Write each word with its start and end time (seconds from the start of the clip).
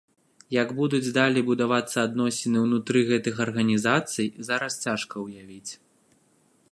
Як 0.55 0.69
будуць 0.77 1.13
далей 1.17 1.43
будавацца 1.49 1.97
адносіны 2.07 2.57
ўнутры 2.65 2.99
гэтых 3.11 3.35
арганізацый, 3.45 4.27
зараз 4.51 4.73
цяжка 4.87 5.15
ўявіць. 5.27 5.71